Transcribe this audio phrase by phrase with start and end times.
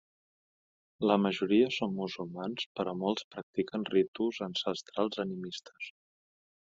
[1.09, 5.91] La majoria són musulmans però molts practiquen ritus ancestrals animistes.